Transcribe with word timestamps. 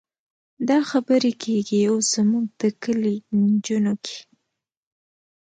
دا 0.69 0.79
خبرې 0.89 1.31
کېږي 1.43 1.79
اوس 1.89 2.05
زموږ 2.15 2.45
د 2.61 2.63
کلي 2.83 3.15
نجونو 3.39 3.93
کې. 4.05 4.17